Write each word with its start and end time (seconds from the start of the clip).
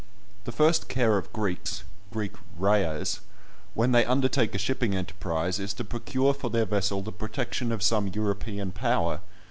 The 0.45 0.51
first 0.51 0.89
care 0.89 1.19
of 1.19 1.31
Greeks 1.31 1.83
(Greek 2.11 2.33
Rayahs) 2.57 3.19
when 3.75 3.91
they 3.91 4.03
undertake 4.03 4.55
a 4.55 4.57
shipping 4.57 4.95
enterprise 4.95 5.59
is 5.59 5.75
to 5.75 5.83
procure 5.83 6.33
for 6.33 6.49
their 6.49 6.65
vessel 6.65 7.03
the 7.03 7.11
protection 7.11 7.71
of 7.71 7.83
some 7.83 8.07
European 8.07 8.71
power. 8.71 9.19